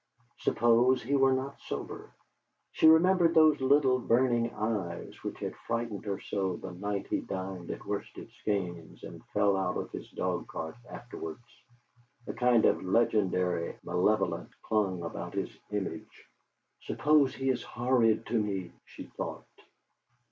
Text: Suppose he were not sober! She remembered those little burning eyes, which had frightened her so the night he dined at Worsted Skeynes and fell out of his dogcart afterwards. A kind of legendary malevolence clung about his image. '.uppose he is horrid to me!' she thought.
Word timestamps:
Suppose 0.39 1.03
he 1.03 1.13
were 1.15 1.31
not 1.33 1.61
sober! 1.61 2.09
She 2.71 2.87
remembered 2.87 3.35
those 3.35 3.61
little 3.61 3.99
burning 3.99 4.51
eyes, 4.51 5.13
which 5.21 5.37
had 5.41 5.55
frightened 5.55 6.05
her 6.05 6.19
so 6.19 6.55
the 6.55 6.71
night 6.71 7.05
he 7.05 7.19
dined 7.21 7.69
at 7.69 7.85
Worsted 7.85 8.27
Skeynes 8.31 9.03
and 9.03 9.23
fell 9.25 9.55
out 9.55 9.77
of 9.77 9.91
his 9.91 10.09
dogcart 10.09 10.75
afterwards. 10.89 11.45
A 12.25 12.33
kind 12.33 12.65
of 12.65 12.81
legendary 12.83 13.77
malevolence 13.83 14.51
clung 14.63 15.03
about 15.03 15.35
his 15.35 15.55
image. 15.69 16.25
'.uppose 16.89 17.35
he 17.35 17.51
is 17.51 17.61
horrid 17.61 18.25
to 18.25 18.39
me!' 18.41 18.71
she 18.85 19.03
thought. 19.03 19.45